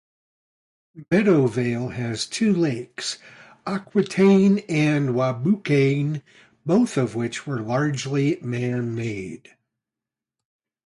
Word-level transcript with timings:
Meadowvale 1.11 1.93
has 1.93 2.25
two 2.25 2.53
lakes, 2.55 3.19
Aquitaine 3.67 4.63
and 4.67 5.09
Wabukayne, 5.13 6.23
both 6.65 6.97
of 6.97 7.13
which 7.13 7.45
were 7.45 7.61
largely 7.61 8.39
man-made. 8.41 9.51